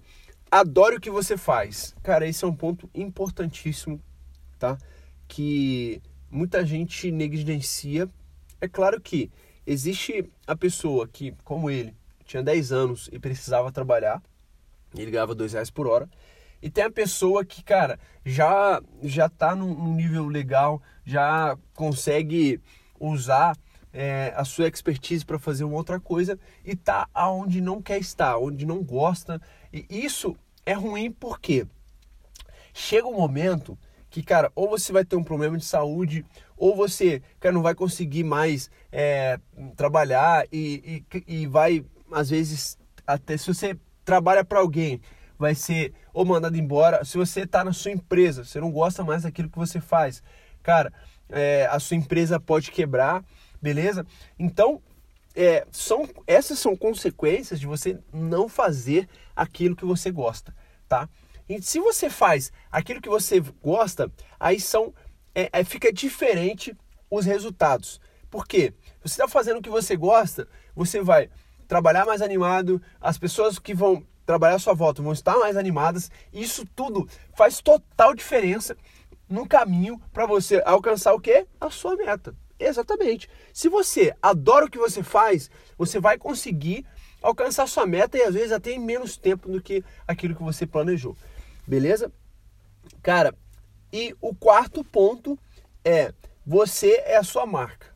Adore 0.55 0.95
o 0.95 1.01
que 1.01 1.09
você 1.09 1.35
faz. 1.35 1.93
Cara, 2.01 2.25
esse 2.25 2.45
é 2.45 2.47
um 2.47 2.55
ponto 2.55 2.89
importantíssimo, 2.95 4.01
tá? 4.57 4.77
Que 5.27 6.01
muita 6.31 6.65
gente 6.65 7.11
negligencia. 7.11 8.09
É 8.61 8.67
claro 8.67 9.01
que 9.01 9.29
existe 9.65 10.29
a 10.45 10.55
pessoa 10.55 11.07
que, 11.07 11.33
como 11.43 11.69
ele, 11.69 11.95
tinha 12.25 12.43
10 12.43 12.71
anos 12.71 13.09
e 13.11 13.19
precisava 13.19 13.71
trabalhar, 13.71 14.21
ele 14.95 15.11
ganhava 15.11 15.35
2 15.35 15.53
reais 15.53 15.69
por 15.69 15.87
hora. 15.87 16.09
E 16.61 16.69
tem 16.69 16.83
a 16.83 16.91
pessoa 16.91 17.45
que, 17.45 17.63
cara, 17.63 17.99
já, 18.25 18.81
já 19.03 19.29
tá 19.29 19.55
num, 19.55 19.93
nível 19.93 20.27
legal, 20.27 20.81
já 21.05 21.57
consegue 21.73 22.59
usar 22.99 23.55
é, 23.93 24.33
a 24.35 24.43
sua 24.43 24.67
expertise 24.67 25.23
para 25.23 25.37
fazer 25.37 25.63
uma 25.63 25.75
outra 25.75 25.99
coisa 25.99 26.39
e 26.63 26.75
tá 26.75 27.07
aonde 27.13 27.61
não 27.61 27.81
quer 27.81 27.99
estar, 27.99 28.37
onde 28.37 28.65
não 28.65 28.83
gosta. 28.83 29.41
E 29.71 29.85
isso 29.89 30.35
é 30.65 30.73
ruim 30.73 31.11
porque 31.11 31.67
chega 32.73 33.07
um 33.07 33.15
momento 33.15 33.77
que, 34.09 34.23
cara, 34.23 34.51
ou 34.55 34.69
você 34.69 34.91
vai 34.91 35.05
ter 35.05 35.15
um 35.15 35.23
problema 35.23 35.57
de 35.57 35.65
saúde, 35.65 36.25
ou 36.57 36.75
você, 36.75 37.21
cara, 37.39 37.53
não 37.53 37.61
vai 37.61 37.75
conseguir 37.75 38.23
mais 38.23 38.69
é, 38.91 39.39
trabalhar 39.75 40.45
e, 40.51 41.03
e, 41.13 41.41
e 41.41 41.47
vai, 41.47 41.83
às 42.11 42.29
vezes, 42.29 42.77
até 43.05 43.37
se 43.37 43.47
você 43.47 43.77
trabalha 44.03 44.43
para 44.43 44.59
alguém, 44.59 45.01
vai 45.37 45.53
ser 45.53 45.93
ou 46.13 46.25
mandado 46.25 46.57
embora. 46.57 47.03
Se 47.03 47.17
você 47.17 47.41
está 47.41 47.63
na 47.63 47.73
sua 47.73 47.91
empresa, 47.91 48.45
você 48.45 48.59
não 48.59 48.71
gosta 48.71 49.03
mais 49.03 49.23
daquilo 49.23 49.49
que 49.49 49.57
você 49.57 49.81
faz, 49.81 50.23
cara, 50.63 50.93
é, 51.29 51.67
a 51.69 51.79
sua 51.79 51.97
empresa 51.97 52.39
pode 52.39 52.71
quebrar, 52.71 53.23
beleza? 53.61 54.05
Então, 54.39 54.81
é, 55.35 55.67
são, 55.71 56.07
essas 56.25 56.59
são 56.59 56.75
consequências 56.75 57.59
de 57.59 57.67
você 57.67 57.99
não 58.13 58.47
fazer 58.47 59.09
aquilo 59.35 59.75
que 59.75 59.85
você 59.85 60.09
gosta, 60.09 60.55
tá? 60.87 61.09
E 61.47 61.61
se 61.61 61.79
você 61.79 62.09
faz 62.09 62.51
aquilo 62.71 63.01
que 63.01 63.09
você 63.09 63.39
gosta, 63.61 64.11
aí 64.39 64.59
são 64.59 64.93
é, 65.35 65.49
é, 65.51 65.63
fica 65.63 65.91
diferente 65.91 66.75
os 67.11 67.25
resultados. 67.25 67.99
Por 68.31 68.47
quê? 68.47 68.73
Você 69.03 69.13
está 69.13 69.27
fazendo 69.27 69.57
o 69.59 69.61
que 69.61 69.69
você 69.69 69.95
gosta, 69.95 70.47
você 70.75 71.01
vai 71.01 71.29
trabalhar 71.67 72.05
mais 72.05 72.21
animado, 72.21 72.81
as 72.99 73.17
pessoas 73.17 73.59
que 73.59 73.73
vão 73.73 74.03
trabalhar 74.25 74.55
à 74.55 74.59
sua 74.59 74.73
volta 74.73 75.03
vão 75.03 75.13
estar 75.13 75.37
mais 75.37 75.57
animadas. 75.57 76.09
Isso 76.33 76.65
tudo 76.75 77.07
faz 77.35 77.61
total 77.61 78.15
diferença 78.15 78.75
no 79.29 79.47
caminho 79.47 80.01
para 80.11 80.25
você 80.25 80.61
alcançar 80.65 81.13
o 81.13 81.19
quê? 81.19 81.45
A 81.59 81.69
sua 81.69 81.95
meta. 81.95 82.35
Exatamente. 82.59 83.29
Se 83.53 83.67
você 83.67 84.15
adora 84.21 84.65
o 84.65 84.69
que 84.69 84.77
você 84.77 85.03
faz, 85.03 85.49
você 85.77 85.99
vai 85.99 86.17
conseguir 86.17 86.85
alcançar 87.21 87.67
sua 87.67 87.85
meta 87.85 88.17
e 88.17 88.23
às 88.23 88.33
vezes 88.33 88.51
até 88.51 88.71
em 88.71 88.79
menos 88.79 89.17
tempo 89.17 89.51
do 89.51 89.61
que 89.61 89.83
aquilo 90.07 90.35
que 90.35 90.43
você 90.43 90.65
planejou. 90.65 91.17
Beleza? 91.67 92.11
Cara, 93.01 93.35
e 93.91 94.15
o 94.21 94.33
quarto 94.33 94.83
ponto 94.83 95.37
é 95.83 96.13
você 96.45 97.01
é 97.05 97.17
a 97.17 97.23
sua 97.23 97.45
marca. 97.45 97.95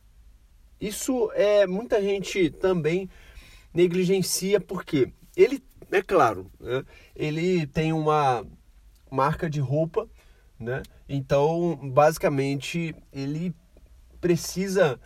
Isso 0.80 1.30
é 1.34 1.66
muita 1.66 2.00
gente 2.00 2.50
também 2.50 3.08
negligencia 3.72 4.60
porque 4.60 5.12
ele 5.36 5.62
é 5.90 6.02
claro, 6.02 6.50
né? 6.58 6.84
ele 7.14 7.66
tem 7.66 7.92
uma 7.92 8.46
marca 9.10 9.50
de 9.50 9.60
roupa, 9.60 10.08
né? 10.58 10.82
Então, 11.08 11.76
basicamente, 11.90 12.94
ele 13.12 13.54
precisa 14.20 15.00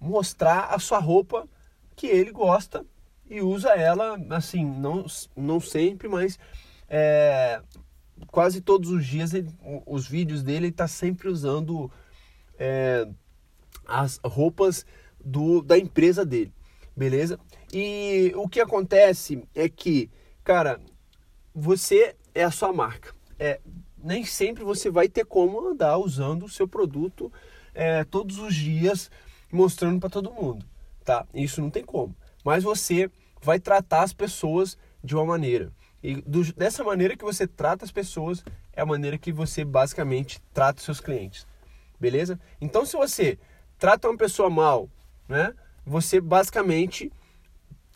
mostrar 0.00 0.66
a 0.70 0.78
sua 0.78 0.98
roupa 0.98 1.46
que 1.94 2.06
ele 2.06 2.30
gosta 2.30 2.84
e 3.28 3.40
usa 3.40 3.70
ela, 3.70 4.18
assim, 4.30 4.64
não, 4.64 5.04
não 5.36 5.60
sempre, 5.60 6.08
mas 6.08 6.38
é, 6.88 7.60
quase 8.28 8.60
todos 8.60 8.90
os 8.90 9.06
dias 9.06 9.34
ele, 9.34 9.50
os 9.86 10.06
vídeos 10.06 10.42
dele 10.42 10.68
está 10.68 10.86
sempre 10.86 11.28
usando 11.28 11.90
é, 12.58 13.08
as 13.86 14.20
roupas 14.24 14.86
do, 15.24 15.62
da 15.62 15.78
empresa 15.78 16.24
dele, 16.24 16.52
beleza? 16.96 17.38
E 17.72 18.32
o 18.36 18.48
que 18.48 18.60
acontece 18.60 19.42
é 19.54 19.68
que, 19.68 20.10
cara, 20.42 20.80
você 21.54 22.14
é 22.34 22.44
a 22.44 22.50
sua 22.50 22.72
marca. 22.72 23.14
É, 23.38 23.60
nem 24.02 24.24
sempre 24.24 24.62
você 24.62 24.90
vai 24.90 25.08
ter 25.08 25.24
como 25.24 25.68
andar 25.68 25.98
usando 25.98 26.44
o 26.44 26.48
seu 26.48 26.68
produto 26.68 27.32
é, 27.72 28.04
todos 28.04 28.38
os 28.38 28.54
dias 28.54 29.10
mostrando 29.50 29.98
para 29.98 30.10
todo 30.10 30.32
mundo, 30.32 30.64
tá? 31.04 31.26
Isso 31.32 31.60
não 31.60 31.70
tem 31.70 31.84
como. 31.84 32.14
Mas 32.44 32.62
você 32.62 33.10
vai 33.40 33.58
tratar 33.58 34.02
as 34.02 34.12
pessoas 34.12 34.76
de 35.02 35.14
uma 35.14 35.24
maneira. 35.24 35.72
E 36.04 36.16
do, 36.16 36.44
dessa 36.52 36.84
maneira 36.84 37.16
que 37.16 37.24
você 37.24 37.46
trata 37.46 37.82
as 37.82 37.90
pessoas 37.90 38.44
é 38.74 38.82
a 38.82 38.86
maneira 38.86 39.16
que 39.16 39.32
você 39.32 39.64
basicamente 39.64 40.38
trata 40.52 40.78
os 40.78 40.84
seus 40.84 41.00
clientes. 41.00 41.46
Beleza? 41.98 42.38
Então 42.60 42.84
se 42.84 42.94
você 42.94 43.38
trata 43.78 44.10
uma 44.10 44.18
pessoa 44.18 44.50
mal, 44.50 44.86
né? 45.26 45.54
Você 45.86 46.20
basicamente 46.20 47.10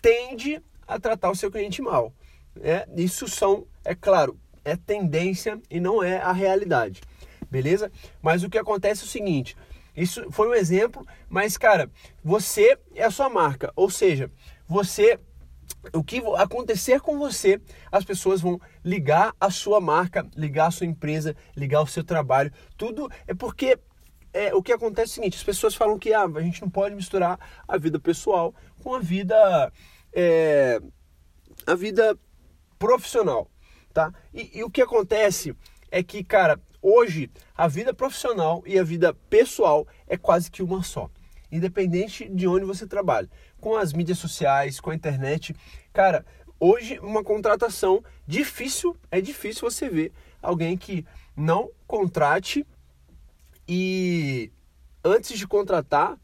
tende 0.01 0.63
a 0.87 0.99
tratar 0.99 1.31
o 1.31 1.37
seu 1.37 1.51
cliente 1.51 1.83
mal. 1.83 2.11
É, 2.63 2.89
isso 2.97 3.29
são, 3.29 3.67
é 3.85 3.95
claro, 3.95 4.39
é 4.65 4.75
tendência 4.75 5.61
e 5.71 5.79
não 5.79 6.03
é 6.03 6.17
a 6.17 6.33
realidade. 6.33 7.03
Beleza? 7.51 7.93
Mas 8.23 8.43
o 8.43 8.49
que 8.49 8.57
acontece 8.57 9.03
é 9.03 9.05
o 9.05 9.09
seguinte, 9.09 9.55
isso 9.95 10.31
foi 10.31 10.49
um 10.49 10.55
exemplo, 10.55 11.07
mas 11.29 11.59
cara, 11.59 11.91
você 12.25 12.79
é 12.95 13.05
a 13.05 13.11
sua 13.11 13.29
marca, 13.29 13.71
ou 13.77 13.91
seja, 13.91 14.31
você 14.67 15.21
o 15.93 16.03
que 16.03 16.23
acontecer 16.37 17.01
com 17.01 17.19
você, 17.19 17.61
as 17.91 18.05
pessoas 18.05 18.41
vão 18.41 18.61
ligar 18.85 19.35
a 19.41 19.51
sua 19.51 19.81
marca, 19.81 20.27
ligar 20.37 20.67
a 20.67 20.71
sua 20.71 20.87
empresa, 20.87 21.37
ligar 21.57 21.83
o 21.83 21.87
seu 21.87 22.05
trabalho. 22.05 22.53
Tudo 22.77 23.09
é 23.27 23.35
porque 23.35 23.79
é, 24.33 24.55
o 24.55 24.63
que 24.63 24.73
acontece 24.73 25.11
é 25.11 25.13
o 25.13 25.15
seguinte: 25.15 25.37
as 25.37 25.45
pessoas 25.45 25.75
falam 25.75 25.99
que 25.99 26.13
ah, 26.13 26.25
a 26.25 26.41
gente 26.41 26.63
não 26.63 26.71
pode 26.71 26.95
misturar 26.95 27.39
a 27.67 27.77
vida 27.77 27.99
pessoal 27.99 28.55
com 28.83 28.95
a 28.95 29.01
vida 29.01 29.73
é, 30.13 30.81
a 31.67 31.75
vida 31.75 32.19
profissional, 32.79 33.51
tá? 33.93 34.13
E, 34.33 34.59
e 34.59 34.65
o 34.65 34.71
que 34.71 34.83
acontece 34.83 35.55
é 35.91 36.03
que, 36.03 36.23
cara, 36.23 36.61
Hoje, 36.81 37.29
a 37.57 37.67
vida 37.67 37.93
profissional 37.93 38.63
e 38.65 38.79
a 38.79 38.85
vida 38.85 39.13
pessoal 39.29 39.87
é 40.07 40.17
quase 40.17 40.49
que 40.49 40.63
uma 40.63 40.81
só, 40.83 41.11
independente 41.51 42.29
de 42.29 42.47
onde 42.47 42.65
você 42.65 42.87
trabalha. 42.87 43.29
Com 43.61 43.77
as 43.77 43.93
mídias 43.93 44.19
sociais, 44.19 44.81
com 44.81 44.91
a 44.91 44.95
internet, 44.95 45.55
cara, 45.93 46.25
hoje 46.61 46.99
uma 47.01 47.25
contratação 47.25 48.03
difícil, 48.27 48.97
é 49.11 49.21
difícil 49.21 49.69
você 49.69 49.89
ver 49.89 50.13
alguém 50.43 50.77
que 50.77 51.05
não 51.37 51.71
contrate 51.87 52.67
e 53.67 54.51
antes 55.05 55.39
de 55.39 55.47
contratar, 55.47 56.19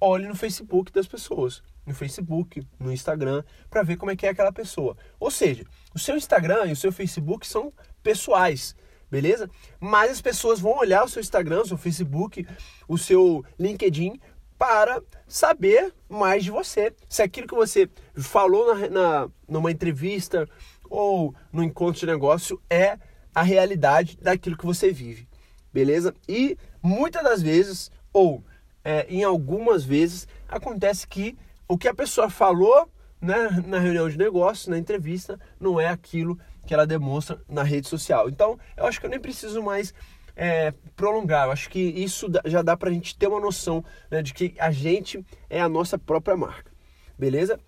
olhe 0.00 0.26
no 0.26 0.34
Facebook 0.34 0.90
das 0.90 1.06
pessoas, 1.06 1.62
no 1.86 1.94
Facebook, 1.94 2.66
no 2.78 2.92
Instagram, 2.92 3.44
para 3.70 3.82
ver 3.82 3.96
como 3.96 4.10
é 4.10 4.16
que 4.16 4.26
é 4.26 4.30
aquela 4.30 4.52
pessoa. 4.52 4.96
Ou 5.20 5.30
seja, 5.30 5.64
o 5.94 5.98
seu 5.98 6.16
Instagram 6.16 6.66
e 6.66 6.72
o 6.72 6.76
seu 6.76 6.90
Facebook 6.92 7.46
são 7.46 7.72
pessoais 8.02 8.74
beleza? 9.14 9.48
Mas 9.78 10.10
as 10.10 10.20
pessoas 10.20 10.58
vão 10.58 10.76
olhar 10.76 11.04
o 11.04 11.08
seu 11.08 11.20
Instagram, 11.20 11.60
o 11.60 11.66
seu 11.66 11.78
Facebook, 11.78 12.44
o 12.88 12.98
seu 12.98 13.44
LinkedIn 13.58 14.20
para 14.58 15.02
saber 15.26 15.92
mais 16.08 16.44
de 16.44 16.50
você. 16.50 16.94
Se 17.08 17.22
aquilo 17.22 17.46
que 17.46 17.54
você 17.54 17.88
falou 18.14 18.74
na, 18.74 18.88
na, 18.88 19.30
numa 19.48 19.70
entrevista 19.70 20.48
ou 20.88 21.34
no 21.52 21.62
encontro 21.62 22.00
de 22.00 22.06
negócio 22.06 22.60
é 22.70 22.98
a 23.34 23.42
realidade 23.42 24.16
daquilo 24.20 24.56
que 24.56 24.64
você 24.64 24.92
vive, 24.92 25.28
beleza? 25.72 26.14
E 26.28 26.56
muitas 26.82 27.22
das 27.22 27.42
vezes, 27.42 27.90
ou 28.12 28.44
é, 28.84 29.06
em 29.08 29.24
algumas 29.24 29.84
vezes, 29.84 30.28
acontece 30.48 31.06
que 31.06 31.36
o 31.66 31.76
que 31.76 31.88
a 31.88 31.94
pessoa 31.94 32.30
falou 32.30 32.88
né, 33.20 33.62
na 33.66 33.78
reunião 33.78 34.08
de 34.08 34.18
negócio, 34.18 34.70
na 34.70 34.78
entrevista, 34.78 35.40
não 35.58 35.80
é 35.80 35.88
aquilo 35.88 36.38
que 36.66 36.74
ela 36.74 36.86
demonstra 36.86 37.42
na 37.48 37.62
rede 37.62 37.88
social. 37.88 38.28
Então, 38.28 38.58
eu 38.76 38.86
acho 38.86 39.00
que 39.00 39.06
eu 39.06 39.10
nem 39.10 39.20
preciso 39.20 39.62
mais 39.62 39.92
é, 40.36 40.72
prolongar. 40.96 41.46
Eu 41.46 41.52
acho 41.52 41.68
que 41.68 41.80
isso 41.80 42.28
já 42.44 42.62
dá 42.62 42.76
para 42.76 42.90
a 42.90 42.92
gente 42.92 43.16
ter 43.16 43.26
uma 43.26 43.40
noção 43.40 43.84
né, 44.10 44.22
de 44.22 44.34
que 44.34 44.54
a 44.58 44.70
gente 44.70 45.24
é 45.48 45.60
a 45.60 45.68
nossa 45.68 45.98
própria 45.98 46.36
marca. 46.36 46.70
Beleza? 47.18 47.58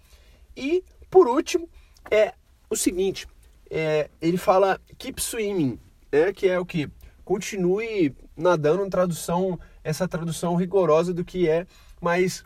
E, 0.56 0.82
por 1.10 1.28
último, 1.28 1.68
é 2.10 2.32
o 2.68 2.76
seguinte. 2.76 3.26
É, 3.70 4.10
ele 4.20 4.36
fala 4.36 4.80
keep 4.98 5.20
swimming, 5.20 5.78
né, 6.10 6.32
que 6.32 6.48
é 6.48 6.58
o 6.58 6.64
que? 6.64 6.88
Continue 7.24 8.14
nadando, 8.36 8.88
tradução, 8.88 9.58
essa 9.82 10.06
tradução 10.06 10.54
rigorosa 10.54 11.12
do 11.12 11.24
que 11.24 11.48
é, 11.48 11.66
mas 12.00 12.44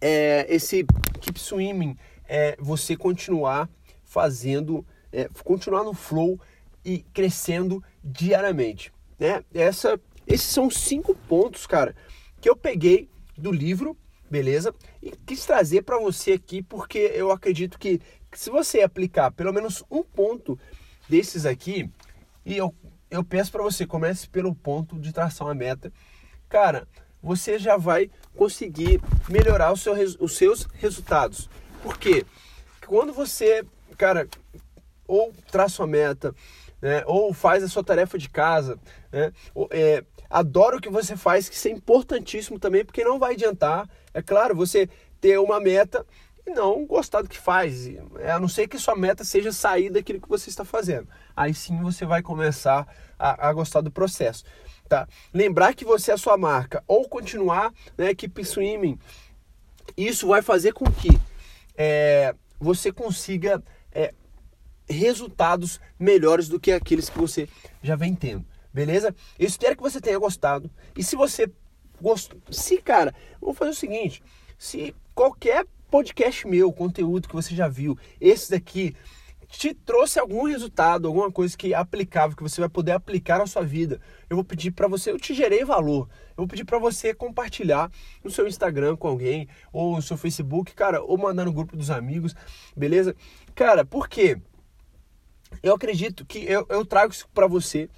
é, 0.00 0.46
esse 0.48 0.84
keep 1.20 1.40
swimming 1.40 1.96
é 2.28 2.56
você 2.60 2.96
continuar 2.96 3.68
fazendo, 4.04 4.86
é, 5.12 5.28
continuar 5.42 5.82
no 5.82 5.94
flow 5.94 6.38
e 6.84 6.98
crescendo 7.12 7.82
diariamente. 8.04 8.92
Né? 9.18 9.44
Essa, 9.52 10.00
esses 10.26 10.46
são 10.46 10.70
cinco 10.70 11.14
pontos, 11.14 11.66
cara, 11.66 11.94
que 12.40 12.48
eu 12.48 12.56
peguei 12.56 13.08
do 13.36 13.50
livro, 13.50 13.96
beleza? 14.30 14.74
E 15.02 15.10
quis 15.26 15.44
trazer 15.44 15.82
para 15.82 15.98
você 15.98 16.32
aqui 16.32 16.62
porque 16.62 16.98
eu 17.14 17.30
acredito 17.30 17.78
que, 17.78 18.00
se 18.32 18.50
você 18.50 18.82
aplicar 18.82 19.30
pelo 19.30 19.52
menos 19.52 19.82
um 19.90 20.02
ponto 20.02 20.58
desses 21.08 21.46
aqui, 21.46 21.90
e 22.44 22.56
eu, 22.56 22.74
eu 23.10 23.24
peço 23.24 23.50
para 23.50 23.62
você 23.62 23.86
comece 23.86 24.28
pelo 24.28 24.54
ponto 24.54 24.98
de 24.98 25.12
tração 25.12 25.48
à 25.48 25.54
meta, 25.54 25.92
cara, 26.48 26.86
você 27.22 27.58
já 27.58 27.76
vai 27.76 28.10
conseguir 28.36 29.00
melhorar 29.28 29.74
seu, 29.76 29.94
os 30.20 30.36
seus 30.36 30.64
resultados. 30.74 31.48
Por 31.82 31.98
quê? 31.98 32.24
Quando 32.86 33.12
você, 33.12 33.64
cara, 33.96 34.28
ou 35.06 35.32
traça 35.50 35.82
uma 35.82 35.88
meta, 35.88 36.34
né, 36.80 37.02
ou 37.06 37.32
faz 37.32 37.62
a 37.62 37.68
sua 37.68 37.84
tarefa 37.84 38.18
de 38.18 38.28
casa, 38.28 38.78
né, 39.12 39.32
é, 39.70 40.04
adora 40.28 40.76
o 40.76 40.80
que 40.80 40.88
você 40.88 41.16
faz, 41.16 41.48
que 41.48 41.54
isso 41.54 41.68
é 41.68 41.70
importantíssimo 41.70 42.58
também, 42.58 42.84
porque 42.84 43.04
não 43.04 43.18
vai 43.18 43.34
adiantar, 43.34 43.88
é 44.14 44.22
claro, 44.22 44.54
você 44.54 44.88
ter 45.20 45.38
uma 45.38 45.60
meta 45.60 46.04
e 46.46 46.50
não 46.50 46.86
gostar 46.86 47.22
do 47.22 47.28
que 47.28 47.38
faz, 47.38 47.88
é, 48.18 48.30
a 48.30 48.38
não 48.38 48.48
ser 48.48 48.68
que 48.68 48.78
sua 48.78 48.96
meta 48.96 49.24
seja 49.24 49.52
sair 49.52 49.90
daquilo 49.90 50.20
que 50.20 50.28
você 50.28 50.48
está 50.48 50.64
fazendo. 50.64 51.08
Aí 51.36 51.52
sim 51.52 51.80
você 51.82 52.06
vai 52.06 52.22
começar 52.22 52.86
a, 53.18 53.48
a 53.48 53.52
gostar 53.52 53.80
do 53.80 53.90
processo 53.90 54.44
tá? 54.88 55.06
Lembrar 55.32 55.74
que 55.74 55.84
você 55.84 56.10
é 56.10 56.14
a 56.14 56.18
sua 56.18 56.36
marca 56.36 56.82
ou 56.88 57.08
continuar, 57.08 57.72
né, 57.96 58.14
Keep 58.14 58.44
Swimming, 58.44 58.98
isso 59.96 60.28
vai 60.28 60.42
fazer 60.42 60.72
com 60.72 60.86
que 60.90 61.10
é, 61.76 62.34
você 62.58 62.90
consiga 62.90 63.62
resultados 64.88 65.80
melhores 65.98 66.48
do 66.48 66.58
que 66.60 66.72
aqueles 66.72 67.08
que 67.08 67.18
você 67.18 67.48
já 67.82 67.96
vem 67.96 68.14
tendo, 68.14 68.44
beleza? 68.72 69.14
Eu 69.38 69.46
espero 69.46 69.76
que 69.76 69.82
você 69.82 70.00
tenha 70.00 70.18
gostado. 70.18 70.70
E 70.96 71.02
se 71.02 71.16
você 71.16 71.50
gostou, 72.00 72.40
se 72.50 72.78
cara, 72.78 73.14
vamos 73.40 73.58
fazer 73.58 73.70
o 73.70 73.74
seguinte: 73.74 74.22
se 74.56 74.94
qualquer 75.14 75.66
podcast 75.90 76.46
meu, 76.46 76.72
conteúdo 76.72 77.28
que 77.28 77.34
você 77.34 77.54
já 77.54 77.68
viu, 77.68 77.98
esse 78.20 78.50
daqui 78.50 78.94
te 79.48 79.72
trouxe 79.72 80.18
algum 80.18 80.46
resultado, 80.46 81.08
alguma 81.08 81.32
coisa 81.32 81.56
que 81.56 81.72
é 81.72 81.76
aplicável, 81.76 82.36
que 82.36 82.42
você 82.42 82.60
vai 82.60 82.68
poder 82.68 82.92
aplicar 82.92 83.38
na 83.38 83.46
sua 83.46 83.62
vida, 83.62 83.98
eu 84.28 84.36
vou 84.36 84.44
pedir 84.44 84.70
para 84.70 84.86
você, 84.86 85.10
eu 85.10 85.18
te 85.18 85.32
gerei 85.32 85.64
valor, 85.64 86.06
eu 86.30 86.36
vou 86.36 86.46
pedir 86.46 86.64
para 86.64 86.78
você 86.78 87.14
compartilhar 87.14 87.90
no 88.22 88.30
seu 88.30 88.46
Instagram 88.46 88.96
com 88.96 89.08
alguém, 89.08 89.48
ou 89.72 89.96
no 89.96 90.02
seu 90.02 90.18
Facebook, 90.18 90.74
cara, 90.74 91.02
ou 91.02 91.16
mandar 91.16 91.46
no 91.46 91.52
grupo 91.52 91.76
dos 91.76 91.90
amigos, 91.90 92.36
beleza? 92.76 93.16
Cara, 93.54 93.84
por 93.86 94.06
quê? 94.06 94.38
Eu 95.62 95.74
acredito 95.74 96.24
que 96.24 96.38
eu, 96.38 96.66
eu 96.68 96.84
trago 96.84 97.12
isso 97.12 97.28
para 97.34 97.46
você 97.46 97.88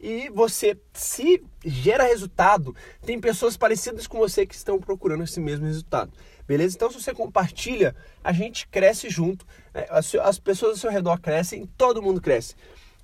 e 0.00 0.28
você, 0.30 0.78
se 0.92 1.42
gera 1.64 2.04
resultado, 2.04 2.74
tem 3.04 3.20
pessoas 3.20 3.56
parecidas 3.56 4.06
com 4.06 4.18
você 4.18 4.46
que 4.46 4.54
estão 4.54 4.78
procurando 4.78 5.24
esse 5.24 5.40
mesmo 5.40 5.66
resultado. 5.66 6.12
Beleza? 6.46 6.76
Então, 6.76 6.90
se 6.90 7.00
você 7.00 7.12
compartilha, 7.12 7.94
a 8.22 8.32
gente 8.32 8.66
cresce 8.68 9.10
junto, 9.10 9.44
né? 9.74 9.86
as, 9.90 10.14
as 10.14 10.38
pessoas 10.38 10.72
ao 10.72 10.78
seu 10.78 10.90
redor 10.90 11.20
crescem, 11.20 11.68
todo 11.76 12.00
mundo 12.00 12.20
cresce. 12.20 12.54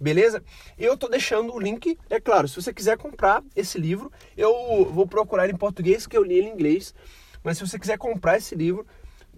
Beleza? 0.01 0.43
Eu 0.79 0.97
tô 0.97 1.09
deixando 1.09 1.53
o 1.53 1.59
link, 1.59 1.99
é 2.09 2.21
claro, 2.21 2.49
se 2.49 2.57
você 2.57 2.73
quiser 2.73 2.97
comprar 2.97 3.43
esse 3.55 3.79
livro, 3.79 4.11
eu 4.37 4.89
vou 4.93 5.07
procurar 5.07 5.51
em 5.51 5.57
português, 5.57 6.07
que 6.07 6.17
eu 6.17 6.23
li 6.23 6.39
ele 6.39 6.49
em 6.49 6.53
inglês, 6.53 6.95
mas 7.43 7.59
se 7.59 7.67
você 7.67 7.79
quiser 7.79 7.99
comprar 7.99 8.39
esse 8.39 8.55
livro, 8.55 8.87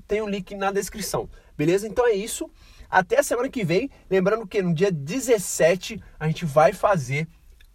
tem 0.07 0.21
o 0.21 0.25
um 0.25 0.29
link 0.29 0.55
na 0.55 0.71
descrição. 0.71 1.29
Beleza? 1.57 1.89
Então 1.89 2.07
é 2.07 2.13
isso. 2.13 2.51
Até 2.91 3.21
a 3.21 3.23
semana 3.23 3.49
que 3.49 3.65
vem. 3.65 3.91
Lembrando 4.11 4.47
que 4.47 4.63
no 4.63 4.75
dia 4.75 4.91
17 4.91 6.03
a 6.19 6.27
gente 6.27 6.45
vai 6.45 6.73
fazer 6.73 7.29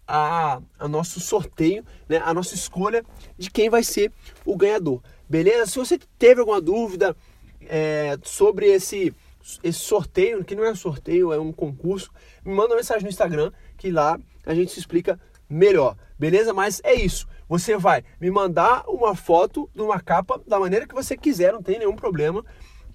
a, 0.06 0.60
a 0.78 0.88
nosso 0.88 1.20
sorteio, 1.20 1.84
né? 2.08 2.20
a 2.24 2.34
nossa 2.34 2.54
escolha 2.54 3.04
de 3.38 3.50
quem 3.50 3.70
vai 3.70 3.82
ser 3.82 4.12
o 4.44 4.56
ganhador. 4.56 5.02
Beleza? 5.28 5.66
Se 5.66 5.78
você 5.78 5.98
teve 6.18 6.40
alguma 6.40 6.60
dúvida 6.60 7.16
é, 7.62 8.18
sobre 8.22 8.66
esse, 8.66 9.14
esse 9.62 9.78
sorteio, 9.78 10.44
que 10.44 10.54
não 10.54 10.64
é 10.64 10.70
um 10.70 10.76
sorteio, 10.76 11.32
é 11.32 11.40
um 11.40 11.52
concurso, 11.52 12.10
me 12.44 12.52
manda 12.52 12.70
uma 12.70 12.76
mensagem 12.76 13.04
no 13.04 13.08
Instagram 13.08 13.52
que 13.78 13.90
lá 13.90 14.18
a 14.44 14.54
gente 14.54 14.72
se 14.72 14.78
explica 14.78 15.18
melhor. 15.48 15.96
Beleza? 16.18 16.52
Mas 16.52 16.80
é 16.84 16.94
isso. 16.94 17.26
Você 17.48 17.76
vai 17.76 18.04
me 18.20 18.30
mandar 18.30 18.84
uma 18.88 19.14
foto 19.14 19.68
de 19.74 19.82
uma 19.82 20.00
capa 20.00 20.40
da 20.46 20.58
maneira 20.58 20.86
que 20.86 20.94
você 20.94 21.16
quiser, 21.16 21.52
não 21.52 21.62
tem 21.62 21.78
nenhum 21.78 21.96
problema. 21.96 22.44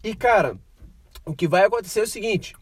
E 0.03 0.15
cara, 0.15 0.57
o 1.27 1.35
que 1.35 1.47
vai 1.47 1.65
acontecer 1.65 1.99
é 1.99 2.03
o 2.03 2.07
seguinte: 2.07 2.55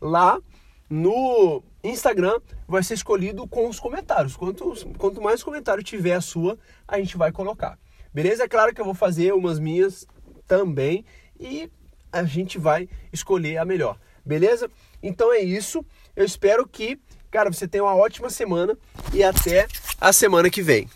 lá 0.00 0.40
no 0.88 1.62
Instagram 1.84 2.40
vai 2.66 2.82
ser 2.82 2.94
escolhido 2.94 3.46
com 3.46 3.68
os 3.68 3.78
comentários. 3.78 4.34
Quanto, 4.34 4.72
quanto 4.98 5.20
mais 5.20 5.42
comentário 5.42 5.82
tiver 5.82 6.14
a 6.14 6.20
sua, 6.20 6.58
a 6.88 6.98
gente 6.98 7.16
vai 7.16 7.30
colocar. 7.30 7.78
Beleza? 8.12 8.44
É 8.44 8.48
claro 8.48 8.74
que 8.74 8.80
eu 8.80 8.84
vou 8.84 8.94
fazer 8.94 9.34
umas 9.34 9.58
minhas 9.58 10.06
também 10.46 11.04
e 11.38 11.70
a 12.10 12.24
gente 12.24 12.58
vai 12.58 12.88
escolher 13.12 13.58
a 13.58 13.64
melhor. 13.64 13.98
Beleza? 14.24 14.70
Então 15.02 15.32
é 15.32 15.40
isso. 15.40 15.84
Eu 16.14 16.24
espero 16.24 16.66
que, 16.66 16.98
cara, 17.30 17.52
você 17.52 17.68
tenha 17.68 17.84
uma 17.84 17.94
ótima 17.94 18.30
semana 18.30 18.76
e 19.12 19.22
até 19.22 19.68
a 20.00 20.12
semana 20.12 20.48
que 20.48 20.62
vem. 20.62 20.88